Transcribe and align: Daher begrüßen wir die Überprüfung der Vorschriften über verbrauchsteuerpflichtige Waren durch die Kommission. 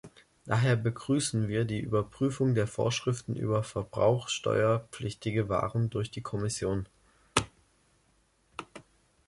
Daher 0.47 0.77
begrüßen 0.77 1.47
wir 1.47 1.63
die 1.63 1.79
Überprüfung 1.79 2.55
der 2.55 2.65
Vorschriften 2.65 3.35
über 3.35 3.61
verbrauchsteuerpflichtige 3.61 5.47
Waren 5.47 5.91
durch 5.91 6.09
die 6.09 6.23
Kommission. 6.23 6.87